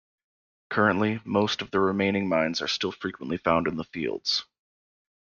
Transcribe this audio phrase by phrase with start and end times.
[0.71, 4.45] Currently, most of the remaining mines are still frequently found in the fields.